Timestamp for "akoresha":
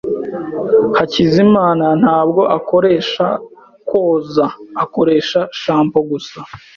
2.57-3.27, 4.83-5.39